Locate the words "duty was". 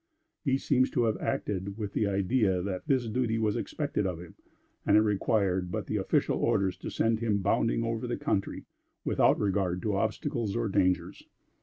3.07-3.55